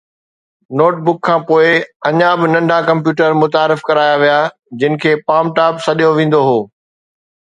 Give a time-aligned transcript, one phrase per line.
[0.77, 1.69] note book کان پوءِ،
[2.07, 4.39] اڃا به ننڍا ڪمپيوٽر متعارف ڪرايا ويا
[4.79, 6.59] جن کي پام ٽاپ سڏيو ويندو هو